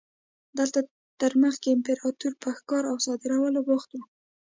دلته 0.57 0.79
تر 1.21 1.31
مخکې 1.43 1.67
امپراتور 1.75 2.33
په 2.41 2.49
ښکار 2.57 2.83
او 2.91 2.97
صادرولو 3.05 3.59
بوخت 3.67 3.89
و. 3.93 3.97